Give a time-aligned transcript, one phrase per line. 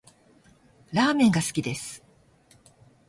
[0.91, 2.03] ラーメンが好きです